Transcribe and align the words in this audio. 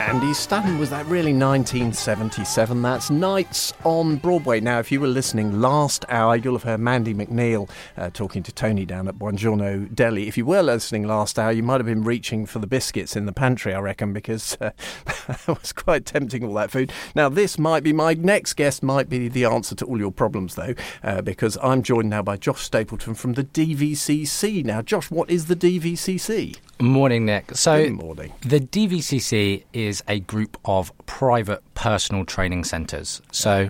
Candi 0.00 0.34
Staton. 0.34 0.78
Was 0.78 0.88
that 0.88 1.04
really 1.04 1.34
1977? 1.34 2.80
That's 2.80 3.10
Nights 3.10 3.74
on 3.84 4.16
Broadway. 4.16 4.58
Now, 4.58 4.78
if 4.78 4.90
you 4.90 4.98
were 4.98 5.06
listening 5.06 5.60
last 5.60 6.06
hour, 6.08 6.36
you'll 6.36 6.54
have 6.54 6.62
heard 6.62 6.80
Mandy 6.80 7.12
McNeil 7.12 7.68
uh, 7.98 8.08
talking 8.08 8.42
to 8.44 8.50
Tony 8.50 8.86
down 8.86 9.08
at 9.08 9.16
Buongiorno 9.16 9.94
Deli. 9.94 10.26
If 10.26 10.38
you 10.38 10.46
were 10.46 10.62
listening 10.62 11.06
last 11.06 11.38
hour, 11.38 11.52
you 11.52 11.62
might 11.62 11.80
have 11.80 11.86
been 11.86 12.02
reaching 12.02 12.46
for 12.46 12.60
the 12.60 12.66
biscuits 12.66 13.14
in 13.14 13.26
the 13.26 13.32
pantry, 13.32 13.74
I 13.74 13.80
reckon, 13.80 14.14
because 14.14 14.56
uh, 14.58 14.70
it 15.28 15.46
was 15.46 15.74
quite 15.74 16.06
tempting, 16.06 16.44
all 16.44 16.54
that 16.54 16.70
food. 16.70 16.90
Now, 17.14 17.28
this 17.28 17.58
might 17.58 17.82
be 17.82 17.92
my 17.92 18.14
next 18.14 18.54
guest, 18.54 18.82
might 18.82 19.10
be 19.10 19.28
the 19.28 19.44
answer 19.44 19.74
to 19.74 19.84
all 19.84 19.98
your 19.98 20.12
problems, 20.12 20.54
though, 20.54 20.74
uh, 21.02 21.20
because 21.20 21.58
I'm 21.62 21.82
joined 21.82 22.08
now 22.08 22.22
by 22.22 22.38
Josh 22.38 22.62
Stapleton 22.62 23.12
from 23.12 23.34
the 23.34 23.44
DVCC. 23.44 24.64
Now, 24.64 24.80
Josh, 24.80 25.10
what 25.10 25.28
is 25.28 25.44
the 25.44 25.56
DVCC? 25.56 26.56
Morning, 26.80 27.26
Nick. 27.26 27.54
So, 27.56 27.84
Good 27.84 27.92
morning. 27.92 28.32
the 28.40 28.58
DVCC 28.60 29.64
is 29.72 30.02
a 30.08 30.20
group 30.20 30.56
of 30.64 30.92
private 31.06 31.62
personal 31.74 32.24
training 32.24 32.64
centres. 32.64 33.20
So, 33.32 33.68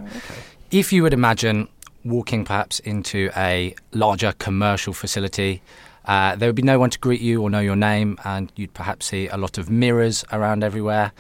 if 0.71 0.93
you 0.93 1.03
would 1.03 1.13
imagine 1.13 1.69
walking 2.05 2.45
perhaps 2.45 2.79
into 2.81 3.31
a 3.37 3.75
larger 3.93 4.33
commercial 4.39 4.93
facility, 4.93 5.61
uh, 6.05 6.37
there 6.37 6.49
would 6.49 6.55
be 6.57 6.63
no 6.63 6.79
one 6.79 6.91
to 6.91 6.99
greet 6.99 7.21
you 7.21 7.43
or 7.43 7.51
know 7.51 7.61
your 7.61 7.77
name, 7.77 8.17
and 8.25 8.53
you'd 8.55 8.75
perhaps 8.75 9.07
see 9.07 9.27
a 9.29 9.37
lot 9.37 9.59
of 9.59 9.69
mirrors 9.69 10.25
around 10.33 10.63
everywhere. 10.63 11.13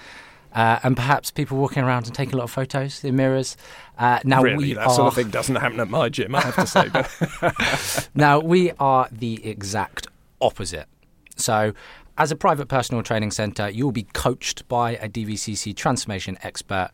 Uh, 0.55 0.81
and 0.83 0.97
perhaps 0.97 1.31
people 1.31 1.59
walking 1.59 1.83
around 1.83 2.07
and 2.07 2.15
taking 2.15 2.34
a 2.34 2.37
lot 2.37 2.45
of 2.45 2.51
photos 2.51 3.05
in 3.05 3.15
mirrors. 3.15 3.57
Uh, 3.98 4.19
now 4.25 4.43
really, 4.43 4.75
that 4.75 4.87
are 4.87 4.95
sort 4.95 5.09
of 5.09 5.15
thing 5.15 5.31
doesn't 5.31 5.57
happen 5.57 5.79
at 5.79 5.89
my 5.89 6.09
gym, 6.09 6.34
I 6.34 6.41
have 6.41 6.55
to 6.57 6.67
say. 6.67 8.07
Now, 8.15 8.41
we 8.41 8.73
are 8.81 9.09
the 9.12 9.47
exact 9.47 10.09
opposite. 10.41 10.87
So, 11.41 11.73
as 12.19 12.30
a 12.30 12.37
private 12.37 12.69
personal 12.69 13.03
training 13.03 13.30
centre, 13.33 13.69
you'll 13.71 13.93
be 13.93 14.05
coached 14.12 14.69
by 14.69 14.93
a 14.97 15.09
DVCC 15.09 15.75
transformation 15.75 16.37
expert 16.43 16.91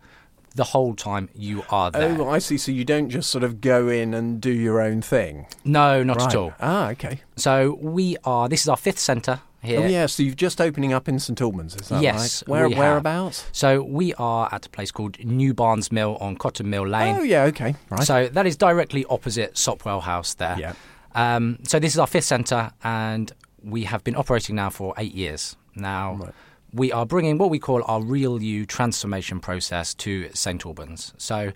the 0.54 0.64
whole 0.64 0.94
time 0.94 1.28
you 1.34 1.64
are 1.68 1.90
there. 1.90 2.16
oh, 2.18 2.30
I 2.30 2.38
see. 2.38 2.56
So 2.56 2.72
you 2.72 2.82
don't 2.84 3.10
just 3.10 3.28
sort 3.28 3.44
of 3.44 3.60
go 3.60 3.88
in 3.88 4.14
and 4.14 4.40
do 4.40 4.50
your 4.50 4.80
own 4.80 5.02
thing. 5.02 5.46
no, 5.64 6.02
not 6.02 6.16
Right. 6.16 6.28
at 6.28 6.34
all. 6.34 6.54
Ah, 6.60 6.88
okay. 6.90 7.20
So, 7.36 7.76
we 7.82 8.16
are, 8.24 8.48
this 8.48 8.62
is 8.62 8.68
our 8.68 8.76
fifth 8.78 8.98
centre 8.98 9.40
here. 9.62 9.80
Oh, 9.82 9.86
yeah. 9.86 10.06
So 10.06 10.22
you're 10.22 10.34
just 10.34 10.58
opening 10.60 10.94
up 10.94 11.08
in 11.08 11.18
St 11.18 11.38
Albans, 11.42 11.74
is 11.76 11.88
that 11.90 12.00
Yes, 12.02 12.42
right? 12.46 12.50
Where, 12.50 12.68
we 12.68 12.74
have. 12.74 12.82
whereabouts? 12.84 13.44
So, 13.52 13.82
we 13.82 14.14
are 14.14 14.48
at 14.50 14.64
a 14.64 14.70
place 14.70 14.90
called 14.90 15.22
New 15.22 15.52
Barnes 15.52 15.92
Mill 15.92 16.16
on 16.20 16.36
Cotton 16.36 16.70
Mill 16.70 16.86
Lane. 16.88 17.16
Oh, 17.18 17.22
yeah. 17.22 17.42
Okay. 17.44 17.74
Right. 17.90 18.04
So, 18.04 18.28
that 18.28 18.46
is 18.46 18.56
directly 18.56 19.04
opposite 19.10 19.56
Sopwell 19.56 20.00
House 20.02 20.32
there. 20.34 20.56
yeah. 20.58 20.72
Um, 21.14 21.58
so 21.64 21.78
this 21.78 21.94
is 21.94 21.98
our 21.98 22.06
fifth 22.06 22.24
centre, 22.26 22.70
and 22.84 23.32
we 23.66 23.84
have 23.84 24.04
been 24.04 24.16
operating 24.16 24.54
now 24.56 24.70
for 24.70 24.94
eight 24.96 25.14
years. 25.14 25.56
Now 25.74 26.14
Right. 26.14 26.34
we 26.72 26.92
are 26.92 27.04
bringing 27.04 27.36
what 27.36 27.50
we 27.50 27.58
call 27.58 27.82
our 27.86 28.00
Real 28.02 28.40
You 28.42 28.64
transformation 28.64 29.40
process 29.40 29.92
to 29.94 30.30
St 30.32 30.64
Albans. 30.64 31.12
So 31.18 31.52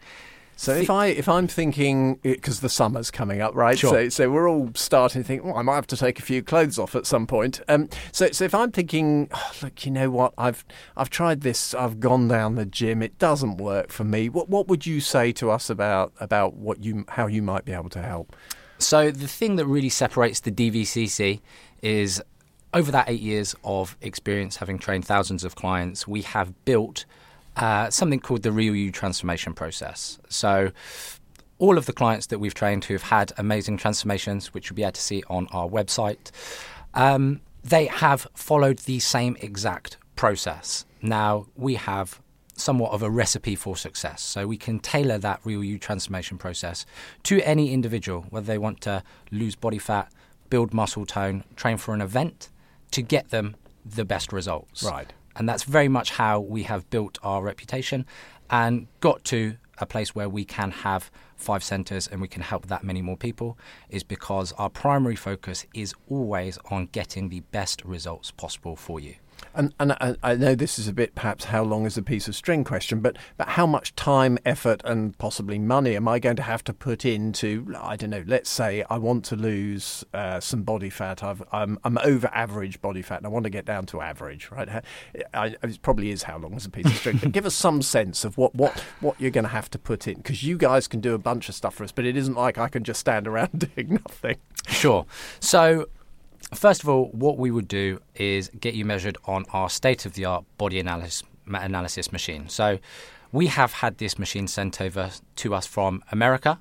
So 0.57 0.75
if 0.75 0.91
I 0.91 1.07
if 1.07 1.27
I'm 1.29 1.47
thinking 1.49 2.17
because 2.23 2.61
the 2.61 2.69
summer's 2.69 3.11
coming 3.11 3.41
up, 3.41 3.55
right? 3.55 3.79
Sure. 3.79 3.91
So 3.91 4.09
so 4.11 4.31
we're 4.31 4.51
all 4.51 4.71
starting 4.75 5.23
to 5.23 5.27
think, 5.27 5.45
well, 5.45 5.57
I 5.57 5.63
might 5.63 5.77
have 5.77 5.87
to 5.87 5.97
take 5.97 6.19
a 6.19 6.23
few 6.23 6.43
clothes 6.43 6.79
off 6.79 6.95
at 6.95 7.07
some 7.07 7.27
point. 7.27 7.61
Um, 7.69 7.89
so 8.13 8.31
so 8.33 8.45
if 8.45 8.55
I'm 8.55 8.71
thinking, 8.73 9.29
oh, 9.33 9.53
look, 9.63 9.87
you 9.87 9.93
know 9.93 10.11
what? 10.11 10.35
I've 10.37 10.65
I've 10.99 11.09
tried 11.11 11.41
this. 11.43 11.75
I've 11.75 11.99
gone 12.01 12.29
down 12.29 12.57
the 12.57 12.67
gym. 12.67 13.01
It 13.03 13.19
doesn't 13.19 13.57
work 13.57 13.91
for 13.91 14.05
me. 14.05 14.29
What 14.29 14.51
what 14.51 14.69
would 14.69 14.85
you 14.85 15.01
say 15.01 15.33
to 15.33 15.51
us 15.51 15.71
about 15.71 16.13
about 16.21 16.55
what 16.55 16.85
you 16.85 17.05
how 17.09 17.27
you 17.27 17.41
might 17.41 17.65
be 17.65 17.73
able 17.73 17.89
to 17.91 18.03
help? 18.03 18.37
So 18.79 19.11
the 19.11 19.29
thing 19.29 19.57
that 19.57 19.67
really 19.67 19.91
separates 19.91 20.41
the 20.41 20.51
DVCC 20.51 21.41
is 21.83 22.23
over 22.73 22.93
that 22.93 23.09
eight 23.09 23.21
years 23.21 23.55
of 23.65 23.97
experience, 24.01 24.57
having 24.57 24.79
trained 24.79 25.05
thousands 25.05 25.45
of 25.45 25.57
clients, 25.57 26.07
we 26.07 26.23
have 26.23 26.65
built 26.65 27.05
uh, 27.57 27.91
something 27.91 28.21
called 28.21 28.43
the 28.43 28.53
Real 28.53 28.75
You 28.75 28.93
transformation 28.93 29.55
process. 29.55 30.19
So 30.29 30.71
all 31.59 31.77
of 31.77 31.87
the 31.87 31.93
clients 31.93 32.27
that 32.27 32.39
we've 32.39 32.55
trained 32.55 32.85
who 32.85 32.95
have 32.95 33.03
had 33.03 33.33
amazing 33.37 33.77
transformations, 33.77 34.55
which 34.55 34.71
you'll 34.71 34.77
be 34.77 34.83
able 34.83 34.93
to 34.93 35.01
see 35.01 35.23
on 35.29 35.49
our 35.53 35.69
website, 35.69 36.31
um, 36.95 37.41
they 37.63 37.87
have 37.87 38.27
followed 38.35 38.79
the 38.81 38.99
same 39.01 39.37
exact 39.41 39.97
process. 40.17 40.87
Now 41.03 41.47
we 41.57 41.75
have 41.75 42.21
somewhat 42.55 42.93
of 42.93 43.03
a 43.03 43.11
recipe 43.11 43.57
for 43.57 43.77
success. 43.77 44.23
So 44.23 44.47
we 44.47 44.57
can 44.57 44.79
tailor 44.79 45.19
that 45.19 45.41
real 45.45 45.65
you 45.65 45.79
transformation 45.79 46.39
process 46.39 46.87
to 47.25 47.41
any 47.41 47.73
individual, 47.73 48.27
whether 48.31 48.47
they 48.47 48.59
want 48.59 48.81
to 48.83 49.03
lose 49.31 49.57
body 49.57 49.79
fat, 49.79 50.13
build 50.51 50.75
muscle 50.75 51.07
tone, 51.07 51.45
train 51.57 51.77
for 51.77 51.95
an 51.95 52.01
event, 52.01 52.51
to 52.91 53.03
get 53.03 53.31
them 53.31 53.57
the 53.85 54.05
best 54.05 54.33
results. 54.33 54.83
Right. 54.83 55.13
And 55.37 55.49
that's 55.49 55.63
very 55.63 55.89
much 55.89 56.11
how 56.11 56.41
we 56.41 56.65
have 56.65 56.91
built 56.91 57.19
our 57.23 57.43
reputation 57.43 58.05
and 58.51 58.89
got 59.01 59.25
to 59.27 59.57
a 59.79 59.87
place 59.87 60.15
where 60.15 60.29
we 60.29 60.45
can 60.45 60.71
have 60.71 61.11
five 61.37 61.65
centres 61.65 62.07
and 62.07 62.21
we 62.21 62.29
can 62.29 62.43
help 62.43 62.67
that 62.67 62.85
many 62.85 63.01
more 63.01 63.17
people 63.17 63.59
is 63.89 64.03
because 64.03 64.53
our 64.53 64.69
primary 64.69 65.17
focus 65.17 65.65
is 65.73 65.95
always 66.09 66.59
on 66.71 66.87
getting 66.93 67.31
the 67.31 67.41
best 67.53 67.83
results 67.85 68.31
possible 68.31 68.77
for 68.77 69.01
you. 69.01 69.15
And, 69.55 69.75
and 69.81 69.93
I, 69.93 70.17
I 70.23 70.35
know 70.37 70.55
this 70.55 70.79
is 70.79 70.89
a 70.89 70.93
bit 70.93 71.15
perhaps 71.15 71.47
how 71.47 71.63
long 71.63 71.87
is 71.87 71.97
a 71.97 72.03
piece 72.03 72.29
of 72.29 72.37
string 72.37 72.65
question, 72.65 73.01
but 73.01 73.17
but 73.37 73.51
how 73.51 73.67
much 73.67 73.95
time, 73.97 74.39
effort, 74.45 74.81
and 74.85 75.17
possibly 75.19 75.59
money 75.59 75.97
am 75.97 76.07
I 76.07 76.19
going 76.19 76.37
to 76.37 76.43
have 76.43 76.63
to 76.65 76.73
put 76.73 77.05
into? 77.05 77.75
I 77.79 77.97
don't 77.97 78.11
know. 78.11 78.25
Let's 78.27 78.51
say 78.51 78.85
I 78.89 78.99
want 78.99 79.25
to 79.27 79.37
lose 79.37 80.05
uh, 80.15 80.41
some 80.41 80.63
body 80.63 80.91
fat. 80.91 81.23
I've, 81.23 81.43
I'm 81.53 81.79
I'm 81.85 81.99
over 81.99 82.29
average 82.33 82.81
body 82.81 83.03
fat, 83.03 83.19
and 83.19 83.27
I 83.27 83.31
want 83.31 83.45
to 83.45 83.51
get 83.51 83.65
down 83.65 83.87
to 83.87 84.01
average. 84.01 84.51
Right? 84.51 84.69
I, 84.69 84.83
I, 85.35 85.47
it 85.63 85.83
probably 85.83 86.11
is 86.11 86.25
how 86.25 86.39
long 86.39 86.55
is 86.55 86.67
a 86.67 86.71
piece 86.71 86.87
of 86.87 86.97
string. 86.97 87.19
but 87.23 87.33
give 87.33 87.47
us 87.47 87.55
some 87.55 87.83
sense 87.83 88.25
of 88.25 88.39
what 88.39 88.55
what 88.55 88.79
what 89.01 89.21
you're 89.21 89.31
going 89.31 89.45
to 89.45 89.51
have 89.51 89.71
to 89.71 89.79
put 89.79 90.07
in, 90.07 90.15
because 90.15 90.43
you 90.43 90.57
guys 90.57 90.87
can 90.87 91.01
do 91.01 91.15
a 91.15 91.19
bunch 91.19 91.49
of 91.49 91.55
stuff 91.55 91.75
for 91.75 91.85
us, 91.85 91.93
but 91.93 92.05
it 92.05 92.17
isn't 92.17 92.35
like 92.35 92.59
I 92.59 92.69
can 92.69 92.85
just 92.85 93.01
stand 93.01 93.27
around 93.27 93.71
doing 93.75 94.01
nothing. 94.07 94.37
Sure. 94.69 95.07
So, 95.41 95.89
first 96.53 96.83
of 96.83 96.89
all, 96.89 97.07
what 97.13 97.39
we 97.39 97.51
would 97.51 97.69
do 97.69 98.01
is 98.15 98.51
get 98.61 98.75
you 98.75 98.85
measured 98.85 99.19
on 99.25 99.45
our 99.53 99.71
state 99.71 100.07
of 100.07 100.15
the 100.15 100.25
art 100.25 100.45
body 100.59 100.79
analysis, 100.81 101.23
analysis 101.47 102.13
machine. 102.13 102.49
So, 102.49 102.79
we 103.33 103.47
have 103.47 103.75
had 103.75 103.99
this 103.99 104.19
machine 104.19 104.49
sent 104.49 104.81
over 104.81 105.11
to 105.37 105.55
us 105.55 105.67
from 105.67 106.03
America. 106.11 106.59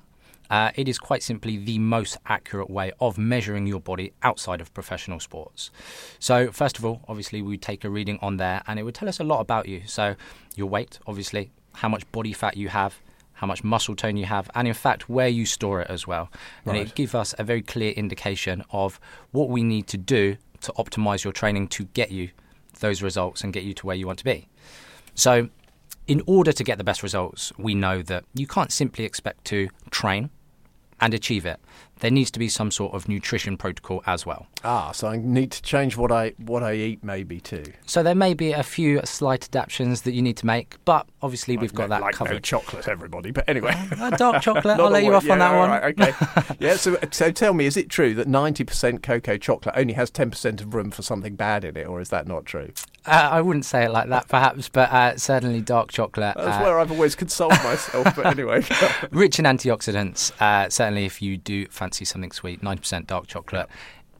Uh, 0.50 0.72
it 0.74 0.88
is 0.88 0.98
quite 0.98 1.22
simply 1.22 1.56
the 1.56 1.78
most 1.78 2.16
accurate 2.26 2.68
way 2.68 2.92
of 3.00 3.16
measuring 3.16 3.66
your 3.66 3.80
body 3.80 4.12
outside 4.22 4.60
of 4.60 4.72
professional 4.74 5.20
sports. 5.20 5.70
So, 6.18 6.50
first 6.50 6.78
of 6.78 6.84
all, 6.84 7.02
obviously, 7.08 7.40
we 7.40 7.56
take 7.56 7.84
a 7.84 7.90
reading 7.90 8.18
on 8.20 8.36
there 8.36 8.62
and 8.66 8.78
it 8.78 8.82
would 8.82 8.94
tell 8.94 9.08
us 9.08 9.20
a 9.20 9.24
lot 9.24 9.40
about 9.40 9.68
you. 9.68 9.82
So, 9.86 10.16
your 10.56 10.68
weight, 10.68 10.98
obviously, 11.06 11.50
how 11.74 11.88
much 11.88 12.10
body 12.10 12.32
fat 12.32 12.56
you 12.56 12.68
have, 12.68 12.98
how 13.40 13.46
much 13.46 13.64
muscle 13.64 13.96
tone 13.96 14.18
you 14.18 14.26
have, 14.26 14.50
and 14.54 14.68
in 14.68 14.74
fact, 14.74 15.08
where 15.08 15.26
you 15.26 15.46
store 15.46 15.80
it 15.80 15.88
as 15.88 16.06
well. 16.06 16.28
And 16.66 16.74
Right. 16.74 16.86
it 16.86 16.94
gives 16.94 17.14
us 17.14 17.34
a 17.38 17.42
very 17.42 17.62
clear 17.62 17.92
indication 17.92 18.62
of 18.70 19.00
what 19.30 19.48
we 19.48 19.62
need 19.62 19.86
to 19.86 19.96
do 19.96 20.36
to 20.60 20.72
optimize 20.72 21.24
your 21.24 21.32
training 21.32 21.68
to 21.68 21.84
get 21.94 22.10
you 22.10 22.28
those 22.80 23.00
results 23.02 23.42
and 23.42 23.50
get 23.50 23.62
you 23.62 23.72
to 23.72 23.86
where 23.86 23.96
you 23.96 24.06
want 24.06 24.18
to 24.18 24.26
be. 24.26 24.46
So, 25.14 25.48
in 26.06 26.22
order 26.26 26.52
to 26.52 26.62
get 26.62 26.76
the 26.76 26.84
best 26.84 27.02
results, 27.02 27.50
we 27.56 27.74
know 27.74 28.02
that 28.02 28.24
you 28.34 28.46
can't 28.46 28.70
simply 28.70 29.06
expect 29.06 29.46
to 29.46 29.70
train 29.90 30.28
and 31.00 31.14
achieve 31.14 31.46
it. 31.46 31.60
There 32.00 32.10
needs 32.10 32.30
to 32.32 32.38
be 32.38 32.48
some 32.48 32.70
sort 32.70 32.94
of 32.94 33.08
nutrition 33.08 33.56
protocol 33.56 34.02
as 34.06 34.24
well. 34.26 34.46
Ah, 34.64 34.92
so 34.92 35.08
I 35.08 35.16
need 35.16 35.52
to 35.52 35.62
change 35.62 35.96
what 35.96 36.10
I 36.12 36.32
what 36.38 36.62
I 36.62 36.74
eat 36.74 37.04
maybe 37.04 37.40
too. 37.40 37.64
So 37.86 38.02
there 38.02 38.14
may 38.14 38.34
be 38.34 38.52
a 38.52 38.62
few 38.62 39.00
slight 39.04 39.44
adaptations 39.44 40.02
that 40.02 40.12
you 40.12 40.22
need 40.22 40.36
to 40.38 40.46
make, 40.46 40.76
but 40.84 41.06
obviously 41.22 41.56
we've 41.56 41.74
got 41.74 41.84
no, 41.84 41.96
that 41.96 42.00
like 42.02 42.14
no 42.14 42.18
covered. 42.18 42.42
chocolate, 42.42 42.88
everybody. 42.88 43.30
But 43.30 43.48
anyway, 43.48 43.74
Uh, 44.00 44.10
dark 44.10 44.42
chocolate, 44.42 44.80
I'll 44.80 44.90
let 44.90 45.04
you 45.04 45.14
off 45.14 45.28
on 45.28 45.38
that 45.38 45.56
one. 45.56 45.70
right, 45.70 45.98
okay. 46.00 46.54
yeah. 46.58 46.76
So, 46.76 46.96
so 47.10 47.30
tell 47.30 47.52
me, 47.54 47.66
is 47.66 47.76
it 47.76 47.88
true 47.88 48.14
that 48.14 48.26
ninety 48.28 48.64
percent 48.64 49.02
cocoa 49.02 49.36
chocolate 49.36 49.74
only 49.76 49.94
has 49.94 50.10
ten 50.10 50.30
percent 50.30 50.60
of 50.60 50.74
room 50.74 50.90
for 50.90 51.02
something 51.02 51.34
bad 51.36 51.64
in 51.64 51.76
it, 51.76 51.86
or 51.86 52.00
is 52.00 52.08
that 52.10 52.26
not 52.26 52.46
true? 52.46 52.72
Uh, 53.06 53.28
I 53.32 53.40
wouldn't 53.40 53.64
say 53.64 53.84
it 53.84 53.90
like 53.90 54.10
that, 54.10 54.28
perhaps, 54.28 54.68
but 54.68 54.90
uh, 54.90 55.16
certainly 55.16 55.62
dark 55.62 55.90
chocolate. 55.90 56.34
That's 56.36 56.58
uh, 56.58 56.60
where 56.62 56.78
I've 56.78 56.92
always 56.92 57.14
consoled 57.14 57.52
myself. 57.52 58.14
But 58.14 58.26
anyway, 58.26 58.62
rich 59.10 59.38
in 59.38 59.46
antioxidants. 59.46 60.32
Uh, 60.40 60.68
certainly, 60.68 61.06
if 61.06 61.22
you 61.22 61.36
do 61.38 61.66
fancy 61.90 62.04
something 62.04 62.30
sweet, 62.30 62.62
90% 62.62 63.06
dark 63.08 63.26
chocolate 63.26 63.68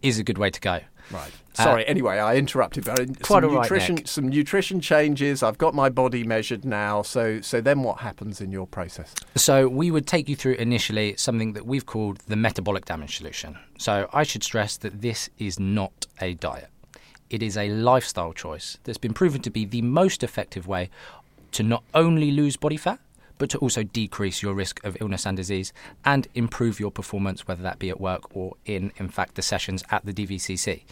is 0.03 0.19
a 0.19 0.25
good 0.25 0.39
way 0.39 0.51
to 0.51 0.61
go. 0.61 0.81
right. 1.13 1.31
Sorry. 1.53 1.87
anyway, 1.87 2.19
I 2.19 2.37
interrupted. 2.37 2.85
But 2.87 3.01
Uh, 3.01 3.05
Quite 3.23 3.43
some 3.43 3.55
right, 3.55 3.63
nutrition, 3.63 3.95
Nick. 3.97 4.09
some 4.09 4.29
nutrition 4.29 4.81
changes. 4.81 5.43
I've 5.43 5.59
got 5.59 5.75
my 5.75 5.89
body 5.91 6.25
measured 6.25 6.65
now. 6.65 7.03
So, 7.03 7.41
so 7.43 7.61
then 7.61 7.83
what 7.83 7.99
happens 8.01 8.41
in 8.41 8.51
your 8.51 8.67
process? 8.67 9.15
So, 9.37 9.69
we 9.69 9.91
would 9.91 10.07
take 10.07 10.29
you 10.29 10.37
through 10.37 10.55
initially 10.55 11.17
something 11.17 11.53
that 11.53 11.67
we've 11.67 11.85
called 11.85 12.19
the 12.29 12.37
metabolic 12.37 12.87
damage 12.87 13.19
solution. 13.19 13.59
So, 13.79 14.09
I 14.13 14.23
should 14.23 14.43
stress 14.43 14.77
that 14.79 15.03
this 15.03 15.29
is 15.39 15.61
not 15.61 16.07
a 16.21 16.35
diet, 16.35 16.71
it 17.29 17.43
is 17.43 17.57
a 17.59 17.69
lifestyle 17.69 18.33
choice 18.33 18.79
that's 18.85 18.99
been 18.99 19.13
proven 19.15 19.43
to 19.43 19.51
be 19.51 19.65
the 19.67 19.83
most 19.83 20.23
effective 20.23 20.67
way 20.67 20.89
to 21.53 21.63
not 21.63 21.83
only 21.95 22.31
lose 22.31 22.57
body 22.57 22.77
fat, 22.79 23.01
but 23.41 23.49
to 23.51 23.59
also 23.59 23.83
decrease 23.83 24.43
your 24.43 24.55
risk 24.55 24.85
of 24.85 24.97
illness 25.01 25.27
and 25.27 25.37
disease 25.37 25.73
and 26.05 26.29
improve 26.35 26.79
your 26.79 26.91
performance, 26.91 27.49
whether 27.49 27.63
that 27.63 27.79
be 27.79 27.89
at 27.89 27.99
work 27.99 28.37
or 28.37 28.55
in, 28.67 28.93
in 28.99 29.09
fact, 29.09 29.35
the 29.35 29.43
sessions 29.43 29.83
at 29.91 30.05
the 30.05 30.13
DVCC. 30.13 30.83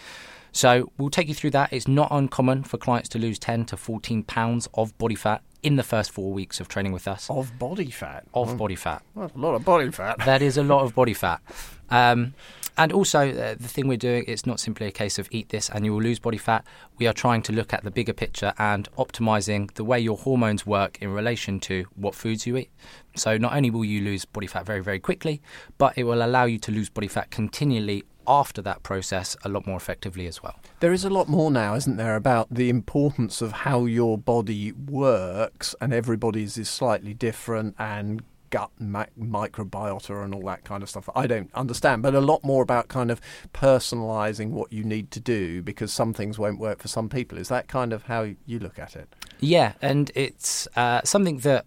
So 0.50 0.90
we'll 0.96 1.10
take 1.10 1.28
you 1.28 1.34
through 1.34 1.50
that. 1.50 1.72
It's 1.74 1.86
not 1.86 2.08
uncommon 2.10 2.64
for 2.64 2.78
clients 2.78 3.10
to 3.10 3.18
lose 3.18 3.38
10 3.38 3.66
to 3.66 3.76
14 3.76 4.22
pounds 4.22 4.66
of 4.72 4.96
body 4.96 5.14
fat 5.14 5.42
in 5.62 5.76
the 5.76 5.82
first 5.82 6.10
four 6.10 6.32
weeks 6.32 6.58
of 6.58 6.68
training 6.68 6.92
with 6.92 7.06
us. 7.06 7.28
Of 7.28 7.58
body 7.58 7.90
fat. 7.90 8.24
Of 8.32 8.56
body 8.56 8.76
fat. 8.76 9.02
Well, 9.14 9.30
a 9.34 9.38
lot 9.38 9.54
of 9.54 9.64
body 9.64 9.90
fat. 9.90 10.18
That 10.24 10.40
is 10.40 10.56
a 10.56 10.62
lot 10.62 10.84
of 10.84 10.94
body 10.94 11.12
fat. 11.12 11.42
Um, 11.90 12.32
and 12.78 12.92
also, 12.92 13.30
uh, 13.30 13.54
the 13.58 13.68
thing 13.68 13.88
we're 13.88 13.98
doing, 13.98 14.24
it's 14.28 14.46
not 14.46 14.60
simply 14.60 14.86
a 14.86 14.92
case 14.92 15.18
of 15.18 15.28
eat 15.30 15.48
this 15.48 15.68
and 15.68 15.84
you 15.84 15.92
will 15.92 16.02
lose 16.02 16.18
body 16.18 16.38
fat. 16.38 16.64
We 16.98 17.06
are 17.06 17.12
trying 17.12 17.42
to 17.42 17.52
look 17.52 17.74
at 17.74 17.82
the 17.82 17.90
bigger 17.90 18.12
picture 18.12 18.54
and 18.58 18.88
optimizing 18.96 19.74
the 19.74 19.84
way 19.84 19.98
your 19.98 20.16
hormones 20.16 20.64
work 20.64 20.98
in 21.02 21.12
relation 21.12 21.58
to 21.60 21.86
what 21.96 22.14
foods 22.14 22.46
you 22.46 22.56
eat. 22.56 22.70
So, 23.16 23.36
not 23.36 23.54
only 23.54 23.70
will 23.70 23.84
you 23.84 24.00
lose 24.00 24.24
body 24.24 24.46
fat 24.46 24.64
very, 24.64 24.80
very 24.80 25.00
quickly, 25.00 25.42
but 25.76 25.98
it 25.98 26.04
will 26.04 26.24
allow 26.24 26.44
you 26.44 26.58
to 26.60 26.70
lose 26.70 26.88
body 26.88 27.08
fat 27.08 27.30
continually 27.30 28.04
after 28.28 28.60
that 28.62 28.82
process 28.82 29.36
a 29.44 29.48
lot 29.48 29.66
more 29.66 29.76
effectively 29.76 30.26
as 30.26 30.42
well. 30.42 30.60
There 30.80 30.92
is 30.92 31.04
a 31.04 31.10
lot 31.10 31.28
more 31.28 31.50
now, 31.50 31.74
isn't 31.74 31.96
there, 31.96 32.14
about 32.14 32.48
the 32.50 32.68
importance 32.68 33.40
of 33.42 33.52
how 33.52 33.86
your 33.86 34.18
body 34.18 34.70
works, 34.72 35.74
and 35.80 35.92
everybody's 35.92 36.58
is 36.58 36.68
slightly 36.68 37.14
different, 37.14 37.74
and 37.78 38.22
gut 38.50 38.70
mi- 38.78 39.04
microbiota 39.18 40.24
and 40.24 40.34
all 40.34 40.42
that 40.42 40.64
kind 40.64 40.82
of 40.82 40.88
stuff. 40.88 41.08
I 41.14 41.26
don't 41.26 41.50
understand, 41.54 42.02
but 42.02 42.14
a 42.14 42.20
lot 42.20 42.44
more 42.44 42.62
about 42.62 42.88
kind 42.88 43.10
of 43.10 43.20
personalising 43.52 44.50
what 44.50 44.72
you 44.72 44.84
need 44.84 45.10
to 45.12 45.20
do 45.20 45.62
because 45.62 45.92
some 45.92 46.12
things 46.12 46.38
won't 46.38 46.58
work 46.58 46.80
for 46.80 46.88
some 46.88 47.08
people. 47.08 47.38
Is 47.38 47.48
that 47.48 47.68
kind 47.68 47.92
of 47.92 48.04
how 48.04 48.28
you 48.46 48.58
look 48.58 48.78
at 48.78 48.96
it? 48.96 49.08
Yeah, 49.40 49.74
and 49.82 50.10
it's 50.14 50.68
uh, 50.76 51.02
something 51.04 51.38
that 51.38 51.66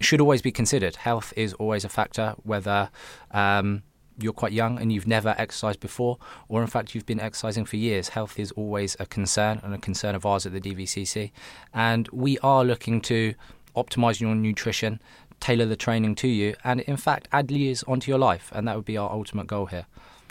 should 0.00 0.20
always 0.20 0.42
be 0.42 0.52
considered. 0.52 0.96
Health 0.96 1.32
is 1.36 1.52
always 1.54 1.84
a 1.84 1.88
factor, 1.88 2.34
whether. 2.42 2.90
Um, 3.30 3.82
you're 4.16 4.32
quite 4.32 4.52
young 4.52 4.78
and 4.78 4.92
you've 4.92 5.08
never 5.08 5.34
exercised 5.38 5.80
before, 5.80 6.18
or 6.48 6.62
in 6.62 6.68
fact 6.68 6.94
you've 6.94 7.06
been 7.06 7.18
exercising 7.18 7.64
for 7.64 7.76
years, 7.76 8.10
health 8.10 8.38
is 8.38 8.52
always 8.52 8.96
a 9.00 9.06
concern 9.06 9.60
and 9.64 9.74
a 9.74 9.78
concern 9.78 10.14
of 10.14 10.24
ours 10.24 10.46
at 10.46 10.52
the 10.52 10.60
DVCC. 10.60 11.32
And 11.72 12.08
we 12.12 12.38
are 12.38 12.64
looking 12.64 13.00
to 13.02 13.34
optimize 13.76 14.20
your 14.20 14.34
nutrition, 14.34 15.00
tailor 15.44 15.66
the 15.66 15.76
training 15.76 16.14
to 16.14 16.26
you, 16.26 16.54
and 16.64 16.80
in 16.80 16.96
fact 16.96 17.28
add 17.30 17.50
years 17.50 17.84
onto 17.84 18.10
your 18.10 18.18
life. 18.18 18.50
And 18.54 18.66
that 18.66 18.76
would 18.76 18.86
be 18.86 18.96
our 18.96 19.10
ultimate 19.10 19.46
goal 19.46 19.66
here. 19.66 19.84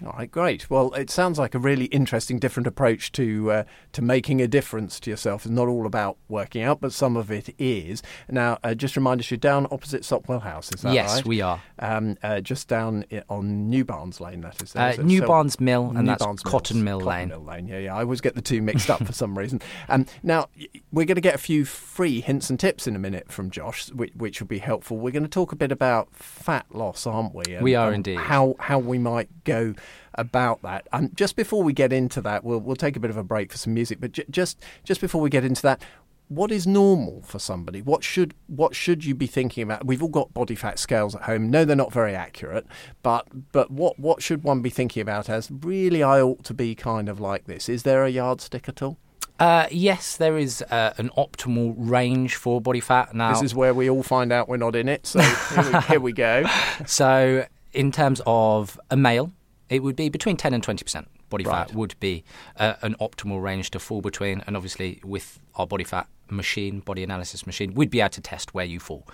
All 0.05 0.13
right, 0.17 0.29
great. 0.29 0.69
Well, 0.69 0.93
it 0.95 1.09
sounds 1.09 1.39
like 1.39 1.55
a 1.55 1.59
really 1.59 1.85
interesting, 1.85 2.37
different 2.39 2.67
approach 2.67 3.11
to 3.13 3.51
uh, 3.51 3.63
to 3.93 4.01
making 4.01 4.41
a 4.41 4.47
difference 4.47 4.99
to 5.01 5.09
yourself. 5.09 5.45
It's 5.45 5.51
not 5.51 5.67
all 5.67 5.85
about 5.85 6.17
working 6.27 6.61
out, 6.61 6.81
but 6.81 6.91
some 6.91 7.15
of 7.15 7.31
it 7.31 7.53
is. 7.57 8.03
Now, 8.29 8.57
uh, 8.63 8.73
just 8.73 8.95
remind 8.97 9.21
us, 9.21 9.31
you're 9.31 9.37
down 9.37 9.67
opposite 9.71 10.01
Sopwell 10.03 10.41
House, 10.41 10.71
is 10.73 10.81
that 10.81 10.89
right? 10.89 10.93
yes, 10.95 11.15
right? 11.15 11.25
we 11.25 11.41
are. 11.41 11.61
Um, 11.79 12.17
uh, 12.21 12.41
just 12.41 12.67
down 12.67 13.05
on 13.29 13.69
New 13.69 13.85
Barnes 13.85 14.19
Lane, 14.19 14.41
that 14.41 14.61
is. 14.61 14.73
There, 14.73 14.83
Uh, 14.83 14.89
is? 14.91 14.99
New 14.99 15.19
So- 15.19 15.27
Barnes 15.27 15.59
Mill, 15.59 15.85
and 15.85 15.99
New 15.99 16.05
that's 16.05 16.23
Barnes 16.23 16.41
Cotton 16.43 16.83
Mills. 16.83 17.01
Mill 17.01 17.07
Lane. 17.07 17.29
Cotton 17.29 17.45
Mill 17.45 17.53
Lane, 17.53 17.67
yeah, 17.67 17.79
yeah. 17.79 17.95
I 17.95 17.99
always 18.01 18.19
get 18.21 18.35
the 18.35 18.41
two 18.41 18.61
mixed 18.61 18.89
up 18.89 19.05
for 19.05 19.13
some 19.13 19.37
reason. 19.37 19.61
Um, 19.89 20.05
now, 20.23 20.47
we're 20.91 21.05
going 21.05 21.15
to 21.15 21.21
get 21.21 21.35
a 21.35 21.39
few 21.39 21.65
free 21.65 22.21
hints 22.21 22.49
and 22.49 22.59
tips 22.59 22.87
in 22.87 22.95
a 22.95 22.99
minute 22.99 23.31
from 23.31 23.49
Josh, 23.51 23.89
which, 23.91 24.11
which 24.15 24.39
will 24.39 24.47
be 24.47 24.59
helpful. 24.59 24.97
We're 24.97 25.11
going 25.11 25.23
to 25.23 25.29
talk 25.29 25.51
a 25.51 25.55
bit 25.55 25.71
about 25.71 26.15
fat 26.15 26.65
loss, 26.71 27.05
aren't 27.05 27.35
we? 27.35 27.43
We 27.61 27.75
are 27.75 27.91
indeed. 27.93 28.17
How 28.17 28.55
how 28.59 28.79
we 28.79 28.97
might 28.97 29.43
go 29.43 29.75
about 30.15 30.61
that. 30.63 30.87
Um, 30.91 31.11
just 31.15 31.35
before 31.35 31.63
we 31.63 31.73
get 31.73 31.91
into 31.93 32.21
that, 32.21 32.43
we'll 32.43 32.59
we'll 32.59 32.75
take 32.75 32.95
a 32.95 32.99
bit 32.99 33.09
of 33.09 33.17
a 33.17 33.23
break 33.23 33.51
for 33.51 33.57
some 33.57 33.73
music. 33.73 33.99
But 33.99 34.13
j- 34.13 34.25
just 34.29 34.59
just 34.83 35.01
before 35.01 35.21
we 35.21 35.29
get 35.29 35.43
into 35.43 35.61
that. 35.63 35.81
What 36.29 36.51
is 36.51 36.65
normal 36.65 37.21
for 37.21 37.37
somebody? 37.37 37.81
What 37.81 38.03
should 38.03 38.33
what 38.47 38.73
should 38.73 39.05
you 39.05 39.13
be 39.13 39.27
thinking 39.27 39.61
about? 39.61 39.85
We've 39.85 40.01
all 40.01 40.09
got 40.09 40.33
body 40.33 40.55
fat 40.55 40.79
scales 40.79 41.15
at 41.15 41.23
home. 41.23 41.51
No, 41.51 41.63
they're 41.63 41.75
not 41.75 41.91
very 41.93 42.15
accurate, 42.15 42.65
but 43.03 43.27
but 43.51 43.69
what 43.69 43.99
what 43.99 44.23
should 44.23 44.41
one 44.43 44.61
be 44.61 44.69
thinking 44.71 45.01
about 45.01 45.29
as 45.29 45.51
really 45.51 46.01
I 46.01 46.21
ought 46.21 46.43
to 46.45 46.53
be 46.53 46.73
kind 46.75 47.09
of 47.09 47.19
like 47.19 47.45
this? 47.45 47.69
Is 47.69 47.83
there 47.83 48.03
a 48.03 48.09
yardstick 48.09 48.67
at 48.67 48.81
all? 48.81 48.97
Uh, 49.37 49.67
yes, 49.71 50.15
there 50.15 50.37
is 50.37 50.61
uh, 50.71 50.93
an 50.97 51.09
optimal 51.17 51.75
range 51.77 52.35
for 52.35 52.61
body 52.61 52.79
fat. 52.79 53.13
Now, 53.13 53.33
This 53.33 53.41
is 53.41 53.53
where 53.53 53.73
we 53.73 53.89
all 53.89 54.03
find 54.03 54.31
out 54.31 54.47
we're 54.47 54.57
not 54.57 54.75
in 54.75 54.87
it. 54.87 55.05
So 55.05 55.19
here 55.19 55.71
we, 55.71 55.79
here 55.81 55.99
we 55.99 56.13
go. 56.13 56.45
so 56.85 57.45
in 57.73 57.91
terms 57.91 58.21
of 58.25 58.79
a 58.89 58.95
male, 58.95 59.33
it 59.73 59.79
would 59.81 59.95
be 59.95 60.09
between 60.09 60.37
10 60.37 60.53
and 60.53 60.63
20% 60.63 61.05
body 61.29 61.43
Right. 61.45 61.67
fat 61.67 61.75
would 61.75 61.99
be 61.99 62.23
uh, 62.59 62.75
an 62.81 62.95
optimal 63.01 63.41
range 63.41 63.71
to 63.71 63.79
fall 63.79 64.01
between. 64.01 64.43
And 64.45 64.55
obviously, 64.55 65.01
with 65.03 65.39
our 65.55 65.65
body 65.65 65.83
fat 65.83 66.07
machine, 66.29 66.79
body 66.79 67.03
analysis 67.03 67.45
machine, 67.45 67.73
we'd 67.73 67.89
be 67.89 67.99
able 67.99 68.09
to 68.11 68.21
test 68.21 68.53
where 68.53 68.65
you 68.65 68.79
fall. 68.79 69.07